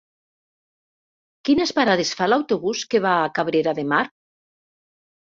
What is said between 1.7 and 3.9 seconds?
parades fa l'autobús que va a Cabrera de